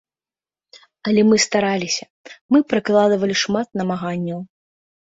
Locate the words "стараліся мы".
1.45-2.65